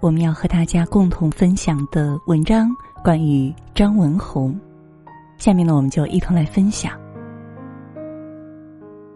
[0.00, 2.70] 我们要和大家共同分享的文章
[3.02, 4.58] 关于张文红。
[5.38, 6.92] 下面呢，我们就一同来分享。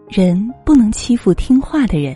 [0.09, 2.15] 人不能欺负听话的人。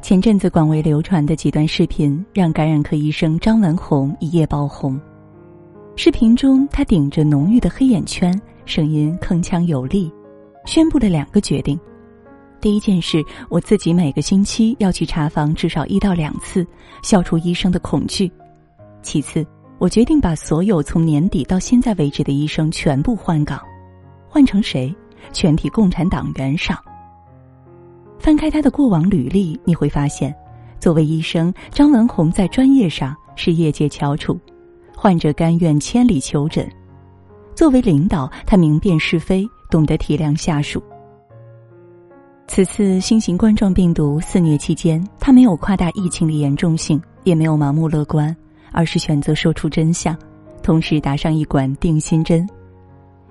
[0.00, 4.98] 前阵子广为流传的几段视频，让感染科医生张文红一夜爆红。
[5.96, 10.12] 视频中，他顶着浓郁的黑眼圈，声音铿锵有力，
[10.64, 11.78] 宣布了两个决定。
[12.66, 16.66] 第一件事，我自己每个星期要去查房至少一到两次，
[17.00, 18.28] 消除医生的恐惧。
[19.02, 19.46] 其次，
[19.78, 23.60] 我决定把所有从年底到现在为止的医生全部换岗，
[24.28, 24.92] 换成谁？
[25.32, 26.76] 全体共产党员上。
[28.18, 30.34] 翻开他的过往履历，你会发现，
[30.80, 34.36] 作为医生，张文宏在专业上是业界翘楚，
[34.96, 36.66] 患者甘愿千里求诊；
[37.54, 40.82] 作为领导，他明辨是非，懂得体谅下属。
[42.48, 48.34] 此次新型冠状病毒肆虐期间，他没有夸大疫情的严重性，也没有盲目乐观，
[48.72, 50.16] 而是选择说出真相，
[50.62, 52.48] 同时打上一管定心针。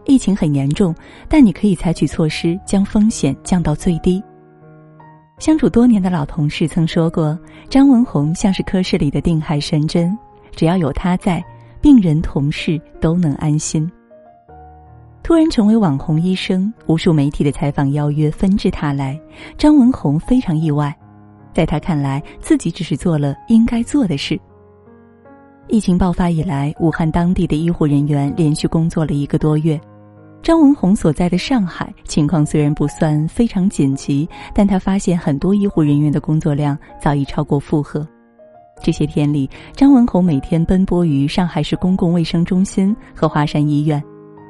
[0.05, 0.94] 疫情很严重，
[1.27, 4.22] 但你可以采取措施将风险降到最低。
[5.39, 7.38] 相处多年的老同事曾说过，
[7.69, 10.16] 张文宏像是科室里的定海神针，
[10.52, 11.44] 只要有他在，
[11.81, 13.89] 病人同事都能安心。
[15.25, 19.19] 突然成为网红医生，无数媒体的采访邀约纷至沓来。
[19.57, 20.95] 张文宏非常意外，
[21.51, 24.39] 在他看来，自己只是做了应该做的事。
[25.67, 29.81] 疫情爆发以来，武汉当地的医护人员连续工作了一个多月。
[30.43, 38.07] 张文宏所在的上海情况虽然不算非常紧急，但他发现很多医护人员的工作量早已超过负荷。
[38.79, 43.99] 这些天里，张文宏每天奔波于上海市公共卫生中心和华山医院。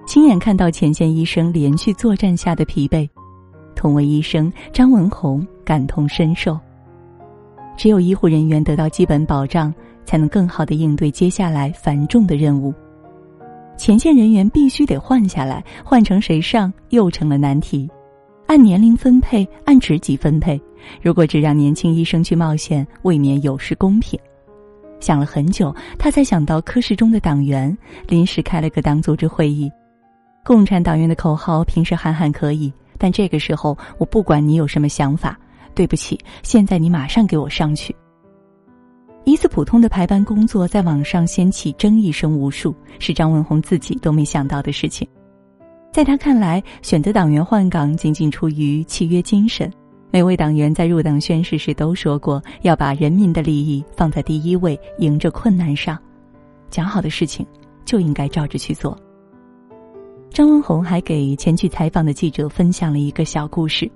[0.05, 3.09] 亲眼看到前线医生连续作战下的疲惫，
[3.75, 6.57] 同为医生，张文宏感同身受。
[7.75, 9.73] 只有医护人员得到基本保障，
[10.05, 12.73] 才能更好的应对接下来繁重的任务。
[13.75, 17.89] 前线人员必须得换下来，换成谁上又成了难题。
[18.45, 20.61] 按年龄分配，按职级分配，
[21.01, 24.17] 如果只让年轻医生去冒险，未免有失公平。
[24.99, 27.75] 想了很久，他才想到科室中的党员，
[28.07, 29.69] 临时开了个党组织会议。
[30.45, 35.35] 共产党员的口号平时喊喊可以，但这个时候我不管你有什么想法，
[35.73, 37.95] 对不起，现在你马上给我上去。
[39.23, 45.07] 一次普通的排班工作在网上掀起争议声无数，是张文宏自己都没想到的事情。
[45.91, 49.67] 在他看来，选择党员换岗仅仅出于契约精神。
[50.11, 55.97] 每位党员在入党宣誓时都说过要把人民的利益放在第一位，迎着困难上，
[56.69, 57.43] 讲好的事情
[57.83, 58.95] 就应该照着去做。
[60.35, 63.89] 张文宏还给前去采访的记者分享了一个小故事：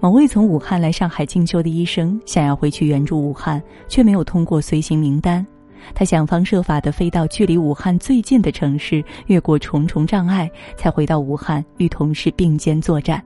[0.00, 5.46] 某位从武汉来上海进修的医生，想要回去援助武汉，却没有通过随行名单。
[5.94, 13.22] 他想方设法的飞到距离武汉最近的城市，越过重重障碍，才回到武汉与同事并肩作战。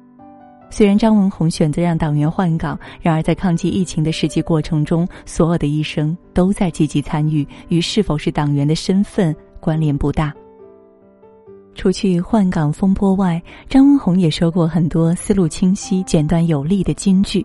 [0.68, 10.34] 虽然张文宏选择让党员换岗，然而在抗击疫情的实际过程中，所有的医生都在积极参与，与是否是党员的身份关联不大。
[11.74, 17.44] 除去换岗风波外，张文宏也说过很多思路清晰、简短有力的金句，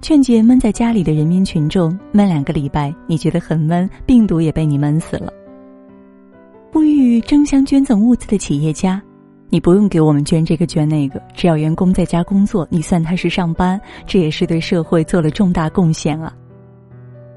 [0.00, 5.32] 劝诫闷在家里的人民群众：闷两个礼拜，你觉得很闷，病毒也被你闷死了。
[6.72, 9.00] 呼吁争相捐赠物资的企业家，
[9.48, 16.34] 你不用给我们捐这个捐那个，只要员工在家工作，你算他是上班，这也是对社会做了重大贡献啊。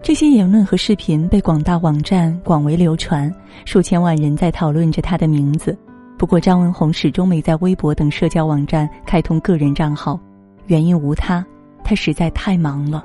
[0.02, 3.32] 这些言论和视频被广大网站广为流传，
[3.66, 5.78] 数千万人在讨论着他的名字。
[6.18, 10.20] 不过，张文宏始终没在微博等社交网站开通个人账号，
[10.68, 11.46] 原因无他，
[11.84, 13.04] 他实在太忙了。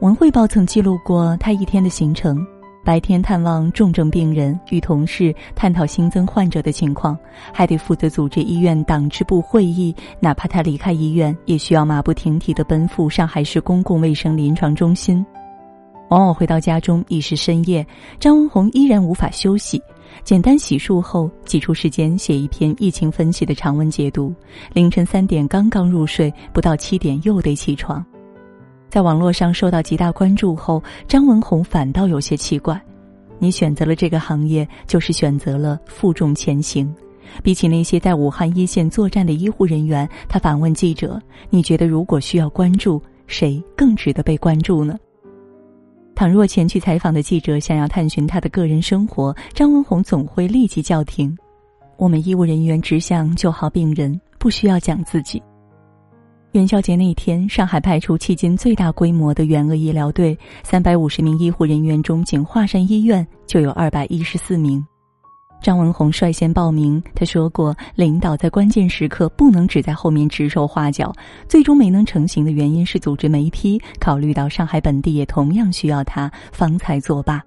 [0.00, 2.46] 文汇报曾记录过他一天的行程：
[2.84, 7.16] 白天探望重症病人，与同事探讨新增患者的情况，
[7.50, 9.94] 还得负责组织医院党支部会议。
[10.20, 15.24] 哪怕他离开医院，也需要马不停蹄地奔赴上海市公共卫生临床中心。
[16.10, 17.86] 往往回到家中已是深夜，
[18.20, 19.82] 张文宏依然无法休息。
[20.24, 24.34] 简单洗漱后，挤出时间写一篇疫情分析的长文解读。
[24.72, 28.04] 凌晨三点刚刚入睡，不到七点又得起床。
[28.88, 32.80] 在网络上受到极大关注后，张文宏反倒有些奇怪：
[33.38, 36.94] 你选择了这个行业，就是选择了负重前行。
[37.42, 41.18] 比起那些在武汉一线作战的医护人员，他反问记者
[41.48, 44.98] ：“你觉得如果需要关注，谁更值得被关注呢？”
[46.14, 51.36] 倘若前去采访的记者想要探寻他的个人生活，张文红总会立即叫停。
[51.96, 55.42] 我们医务人员只想救好病人，不需要讲自己。
[56.52, 64.84] 元宵节那天，上海派出迄今最大规模的援鄂医疗队，三百五十名医护人员中，仅华山医院就有二百一十四名。
[65.62, 71.14] 张文宏率先报名，他说过：“领导在关键时刻不能只在后面指手画脚。”
[71.48, 77.40] 最终没能成型的原因是组织没批，考虑到上海本地也同样需要他，方才作罢。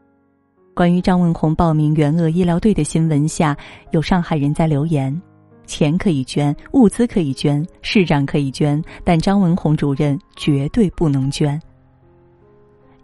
[0.74, 3.56] 关于张文宏报名援鄂医疗队的新闻下，
[3.92, 5.22] 有上海人在留言。
[5.66, 11.60] 钱可以捐，物资可以捐，市长可以捐，但张文宏主任绝对不能捐。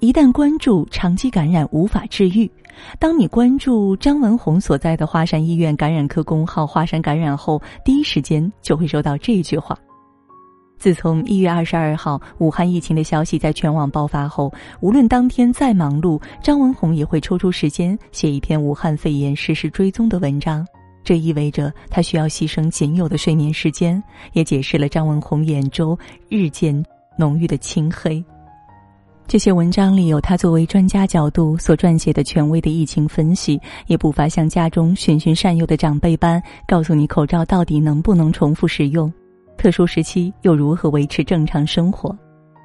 [0.02, 2.50] 一旦关注长期感染无法治愈，
[2.98, 9.78] 当你关注张文宏所在的华山医院感染科公号“华山感染”后，第一时间就会收到这句话。
[10.80, 20.66] 自从一月二十二号武汉疫情的消息在全网爆发后，无论当天再忙碌，张文宏也会抽出时间写一篇武汉肺炎实时追踪的文章。
[21.04, 24.04] 这意味着他需要牺牲仅有的睡眠时间，
[24.34, 25.96] 也解释了张文宏眼中
[26.28, 26.84] 日渐
[27.16, 28.24] 浓郁的青黑。
[29.28, 39.12] 这些文章里有他作为专家角度所撰写的权威的疫情分析，也不乏像家中循循善诱的长辈般告诉你口罩到底能不能重复使用，
[39.58, 42.14] 特殊时期又如何维持正常生活。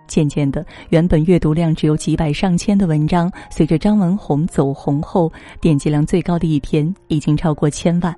[0.09, 8.15] 渐渐的，原本阅读量只有几百上千的文章，随着张文宏走红后，点击量最高的一篇已经超过千万。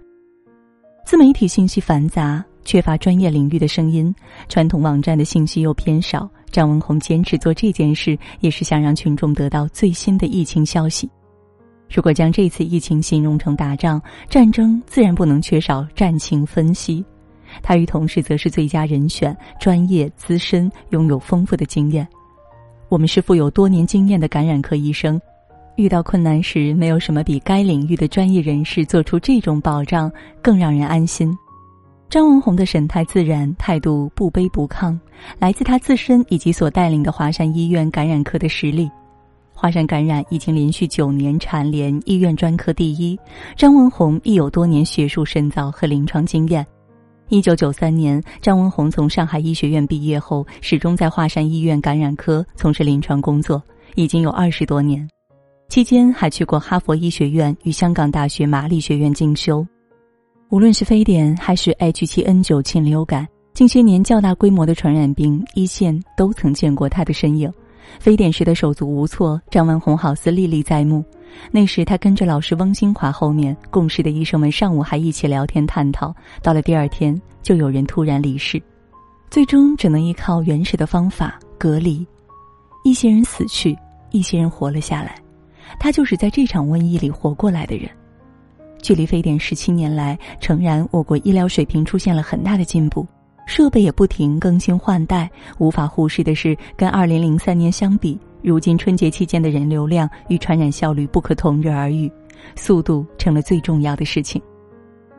[1.05, 4.15] 自媒体信息繁杂，缺乏专业领域的声音，
[4.49, 6.29] 传统网站的信息又偏少。
[6.51, 11.09] 张文宏坚持做这件事，也是想让群众得到最新的疫情消息。
[11.91, 17.05] 如果将这次疫情形容成打仗、战争，自然不能缺少战情分析。
[17.63, 22.07] 他与同事则是最佳人选，专业资深，拥有丰富的经验。
[22.89, 25.21] 我们是富有多年经验的感染科医生。
[25.77, 30.11] 遇到困难时，没有什么比该领域的专业人士做出这种保障
[30.43, 31.35] 更让人安心。
[32.11, 34.99] 张文宏的神态自然，态度不卑不亢，
[35.39, 38.91] 来自他自身以及所带领的华山医院感染科的实力。
[39.53, 43.19] 华山感染已经连续九年蝉联医院专科第一，
[43.57, 46.67] 张文宏亦有多年学术深造和临床经验。
[47.29, 53.63] 一九九三年，张文宏从上海医学院毕业后，始终在华山医院感染科从事临床工作，
[53.97, 55.07] 已经有二十多年。
[55.69, 59.67] 期间还去过哈佛医学院与香港大学玛丽学院进修。
[60.51, 67.53] 无论是非典还是 H7N9 禽流感，近些年较大规模的传染病，一线都曾见过他的身影。
[67.99, 71.05] 非典时的手足无措，张文宏好似历历在目。
[71.51, 78.63] 那时他跟着老师翁新华后面，共事的医生们上午还一起聊天探讨，到了第二天就有人突然离世，
[79.31, 82.07] 最终只能依靠原始的方法隔离。
[82.85, 83.77] 一些人死去，
[84.13, 85.17] 一些人活了下来。
[85.79, 87.91] 他就是在这场瘟疫里活过来的人。
[88.81, 93.07] 距离非典十七年来，诚然我国医疗水平出现了很大的进步，
[93.47, 95.31] 设备也不停更新换代。
[95.59, 102.11] 无法忽视的是，跟二零零三年相比，如今春节期间的人流量与传染效率不可同日而语，
[102.55, 104.41] 速度成了最重要的事情。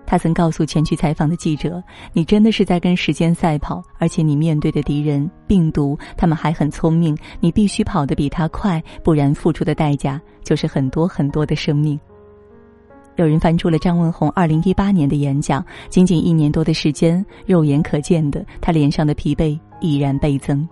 [0.06, 1.84] 他曾告诉前去采访的记者
[2.14, 12.00] ：“你真的是在跟时间赛跑，而且你面对的敌人病毒，他们还很聪明，你必须跑得比他快，不然付出的代价就是很多很多的生命。”
[13.19, 20.66] 有人翻出了张文宏二零一八年的演讲，仅仅一年多的时间，肉眼可见的，他脸上的疲惫已然倍增。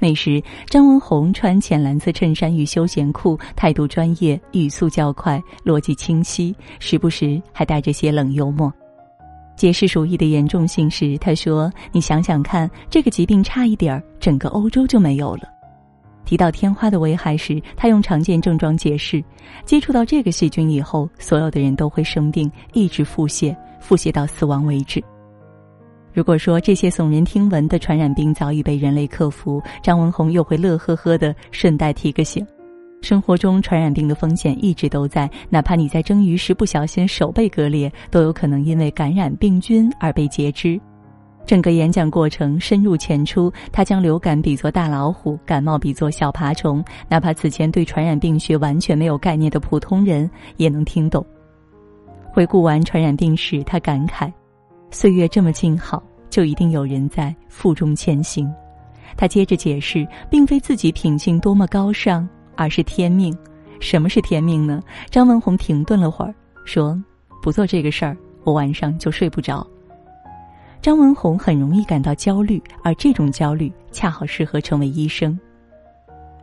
[0.00, 8.72] 那时，张文宏穿浅蓝色衬衫与休闲裤，态度专业，语速较快，逻辑清晰，时不时还带着些冷幽默。
[9.56, 15.42] 解释鼠疫的严重性时，他说：“你想想看，这个疾病差一点儿，整个欧洲就没有了。”
[16.26, 19.24] 提到天花的危害时，他用常见症状解释：
[19.64, 25.02] 接触到这个细菌以后，所有的人都会生病，一直腹泻，腹泻到死亡为止。
[26.12, 32.44] 如果说这些耸人听闻的传染病早已被人类克服，张文宏又会乐呵呵的顺带提个醒：
[33.02, 40.80] 生活中传染病的风险一直都在，哪怕你在蒸鱼时不小心手被割裂，都有可能因为感染病菌而被截肢。
[41.46, 51.24] 整个演讲过程深入浅出，他将流感比作大老虎，感冒比作小爬虫，哪怕此前对传染病学完全没有概念的普通人也能听懂。
[52.32, 54.30] 回顾完传染病史，他感慨。
[54.90, 58.52] 岁月这么静好，就一定有人在负重前行。
[59.16, 63.36] 他接着解释，并非自己品性多么高尚，而是天命。
[63.78, 64.82] 什么是天命呢？
[65.10, 66.34] 张文宏停顿了会儿，
[66.64, 67.00] 说
[67.40, 69.66] ：“不做这个事儿，我晚上就睡不着。”
[70.86, 75.36] 张文红很容易感到焦虑，而这种焦虑恰好适合成为医生。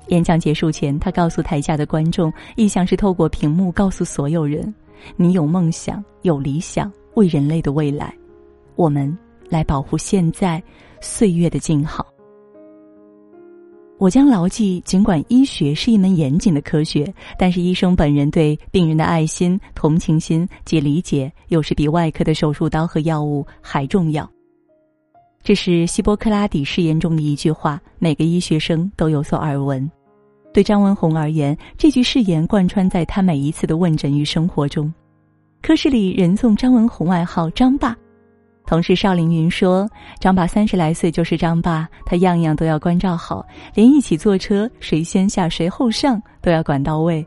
[0.07, 4.75] 演讲结束前，他告诉台下的观众，意向是透过屏幕告诉所有人
[5.15, 8.13] ：“你有梦想，有理想，为人类的未来。”
[8.75, 10.61] 我们来保护现在
[10.99, 12.05] 岁月的静好。
[13.97, 24.29] 我将牢记，尽管医学是一门严谨的科学，但是医生本人对病人的爱心、同情心及理解，又是比外科的手术刀和药物还重要。
[25.43, 29.89] 这是希波克拉底誓言中的一句话，每个医学生都有所耳闻。
[30.53, 34.91] 对张文宏而言，这句誓言贯穿在他每一次的问诊与生活中。
[35.61, 37.93] 科室里人送张文宏外号“张爸”。
[38.65, 39.89] 同事邵凌云说
[40.21, 47.25] ：“张爸三十来岁就是张爸，他样样都要关照好，连一起坐车谁先下谁后上都要管到位。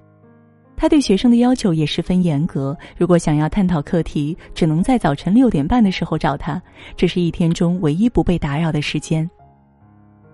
[0.76, 6.60] 他对学生的要求也十分严格，如果想要探讨课题，只能在早晨六点半的时候找他，
[6.96, 9.28] 这是一天中唯一不被打扰的时间。”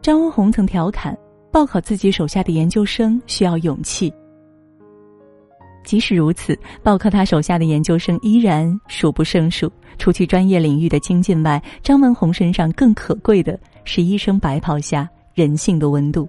[0.02, 1.16] 张文宏曾调侃
[1.52, 4.12] ：“报考自己手下的研究生需要勇气。”
[5.84, 9.70] 即使如此，报考他手下的研究生依然数不胜数。
[9.98, 16.28] 除去专业领域的精进外，张文宏身上更可贵的是医生白袍下人性的温度。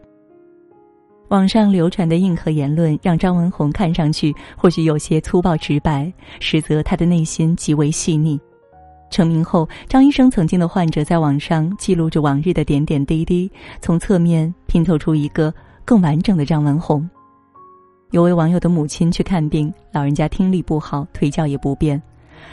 [1.33, 8.39] 网上流传的硬核言论让张文宏看上去或许有些粗暴直白，实则他的内心极为细腻。
[9.09, 15.51] 成名后，张医生曾经的患者在网上记录着往日的点点滴滴，从侧面拼凑出一个
[15.83, 17.09] 更完整的张文宏。
[18.11, 21.99] 有位网友的母亲去看病，老人家听力不好，腿脚也不便。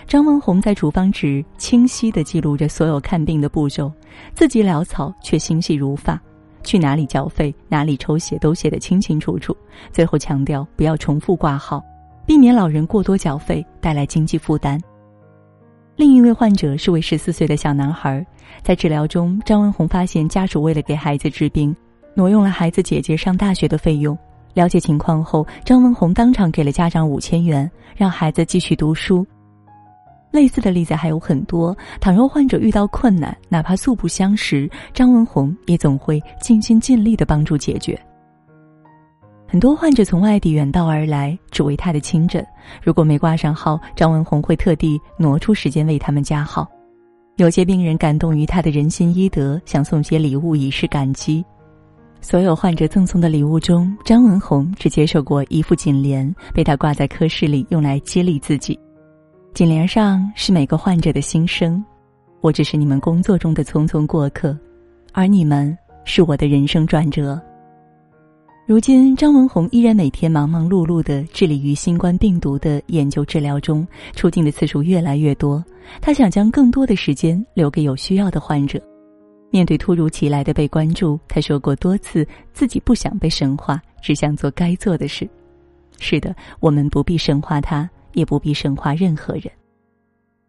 [0.06, 3.92] 张文宏在处方纸清晰地记录着所有看病的步骤，
[4.34, 6.18] 字迹潦草却心细如发，
[6.62, 9.56] 去哪里缴费、哪里抽血都写得清清楚楚。
[9.92, 11.82] 最后强调不要重复挂号，
[12.26, 14.80] 避免老人过多缴费带来经济负担。
[15.96, 18.24] 另一位患者是位十四岁的小男孩，
[18.62, 21.74] 在治疗中，张文红发现家属为了给孩子治病，
[22.14, 24.16] 挪用了孩子姐姐上大学的费用。
[24.54, 29.26] 了解情况后，张文红当场给了家长五千元，让孩子继续读书。
[30.30, 31.76] 类似的例子还有很多。
[32.00, 37.98] 倘若患者遇到困难，哪怕素不相识，张文宏也总会尽心尽力的帮助解决。
[39.48, 42.46] 很多患者从外地远道而来，只为他的亲诊。
[42.82, 46.70] 如果没挂上号，张文宏会特地挪出时间为他们加号。
[47.36, 51.44] 有些病人感动于他的人心医德，想送些礼物以示感激。
[52.20, 58.78] 所有患者赠送的礼物中，张文宏只接受过一副锦联，被他挂在科室里，用来激励自己。
[59.52, 61.84] 锦联上是每个患者的心声
[62.40, 64.56] ：“我只是你们工作中的匆匆过客，
[65.12, 67.40] 而你们是我的人生转折。”
[68.66, 75.62] 如今，张文宏依然每天忙忙碌碌的致力于新冠病毒的研究治疗中，出镜的次数越来越多。
[76.00, 78.80] 他想将更多的时间留给有需要的患者。
[79.50, 85.28] 面对突如其来的被关注，他说过多次自己不想被神化，只想做该做的事。
[85.98, 89.44] 是的，我们不必神化他，也不必神化任何人。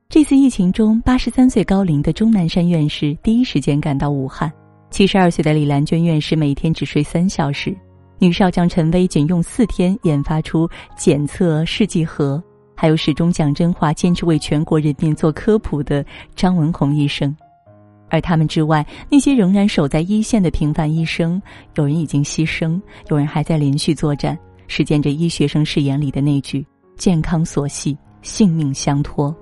[0.09, 4.51] 这次疫情中，八十三岁高龄的钟南山院士第一时间赶到武汉，
[4.89, 7.73] 七十二岁的李兰娟院士每天只睡三小时，
[8.19, 12.43] 女少将陈薇仅用四天研发出检测试剂盒，
[12.75, 17.33] 还有始终讲真话、坚持为全国人民做科普的张文宏医生。
[18.09, 21.41] 而他们之外，那些仍然守在一线的平凡医生，
[21.75, 22.77] 有人已经牺牲，
[23.07, 24.37] 有人还在连续作战，
[24.67, 26.65] 实践着医学生誓言里的那句
[26.97, 29.35] “健康所系，性命相托”。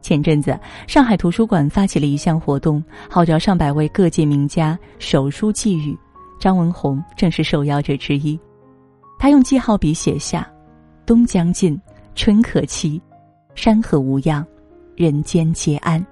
[0.00, 5.98] 前阵子，上海图书馆发起了一项活动，号召上百位各界名家手书寄语，
[6.38, 8.38] 张文宏正是受邀者之一。
[9.18, 10.46] 他用记号笔写下
[11.06, 11.80] ：“冬将尽，
[12.14, 13.00] 春可期，
[13.54, 14.46] 山河无恙，
[14.94, 16.04] 人间皆安。”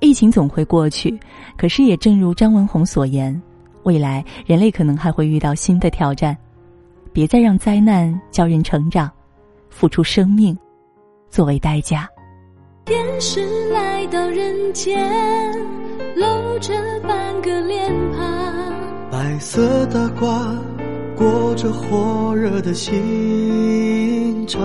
[0.00, 1.18] 疫情总会过去，
[1.58, 3.38] 可是也正如张文宏所言，
[3.82, 6.34] 未来人类可能还会遇到新的挑战。
[7.14, 9.08] 别再让灾难教人成长，
[9.70, 10.58] 付出生命
[11.30, 12.08] 作为代价。
[12.84, 15.00] 天使来到人间，
[16.16, 16.74] 露着
[17.06, 18.72] 半个脸庞，
[19.12, 20.58] 白色的褂
[21.16, 24.60] 裹着火热的心肠，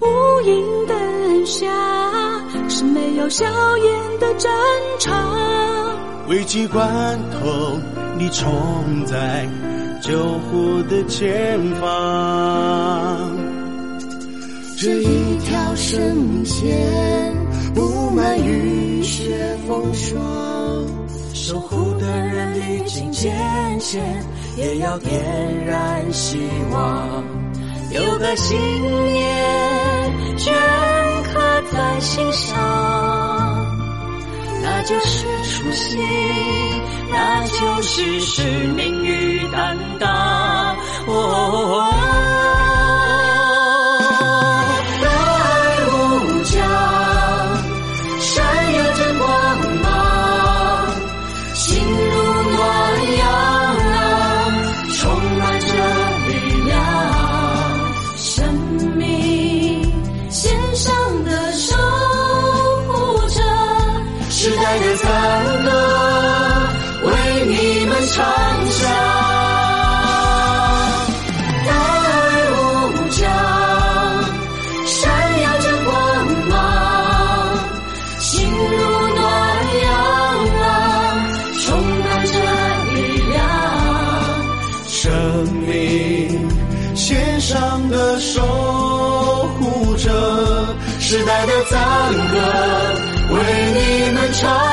[0.00, 0.04] 无
[0.42, 1.68] 垠灯下。
[2.68, 3.46] 是没有硝
[3.78, 4.50] 烟的战
[4.98, 5.16] 场，
[6.28, 7.78] 危机关头，
[8.18, 9.46] 你冲在
[10.00, 13.36] 救护的前方。
[14.76, 17.34] 这一条生命线，
[17.74, 20.20] 布满雨雪风霜，
[21.34, 23.34] 守护的人历经艰
[23.80, 24.02] 险，
[24.56, 26.38] 也要点燃希
[26.70, 27.24] 望，
[27.90, 30.52] 有个信念镌
[31.32, 31.38] 刻。
[31.70, 32.56] 在心上，
[34.62, 36.00] 那就是初心，
[37.10, 38.42] 那就是使
[38.74, 39.37] 命与
[91.64, 92.94] 赞歌
[93.30, 93.38] 为
[93.72, 94.67] 你们唱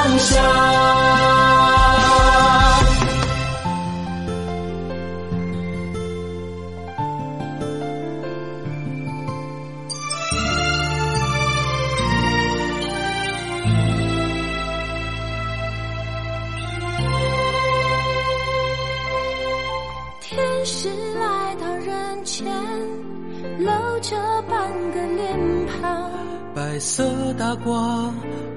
[26.76, 28.12] 白色大褂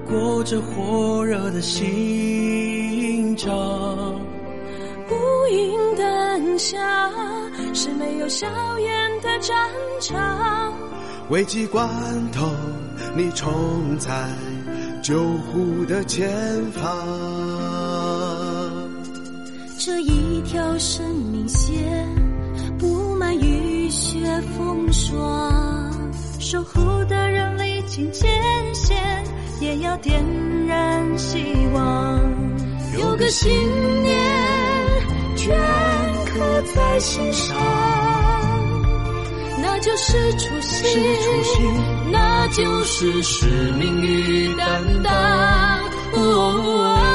[0.05, 3.49] 裹着火热的心肠，
[5.09, 7.09] 无影灯下
[7.73, 8.45] 是没有硝
[8.79, 9.69] 烟的战
[10.01, 10.73] 场。
[11.29, 11.89] 危急关
[12.33, 12.45] 头
[13.15, 14.27] 你冲在
[15.01, 16.29] 救护的前
[16.73, 16.83] 方。
[19.77, 22.05] 这一条生命线
[22.77, 24.19] 布满雨雪
[24.57, 25.89] 风霜，
[26.37, 28.29] 守护的人类历经艰
[28.75, 28.95] 险，
[29.59, 30.23] 也要点
[30.67, 31.43] 燃希
[31.73, 32.21] 望。
[32.93, 33.49] 有个信
[34.03, 34.15] 念
[35.35, 35.49] 镌
[36.27, 37.57] 刻在心上，
[39.59, 41.65] 那就是初心，是初心
[42.11, 45.11] 那就是使命与担当。
[46.13, 47.08] 哦